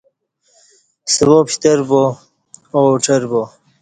سوا 1.15 1.37
پشتربا 1.47 2.03
آو 2.77 2.85
اُڄر 2.93 3.21
با 3.31 3.41